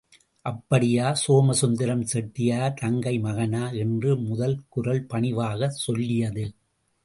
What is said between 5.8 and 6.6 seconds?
சொல்லியது.